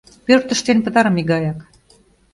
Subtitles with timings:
[0.25, 1.59] —Пӧрт ыштен пытарыме гаяк.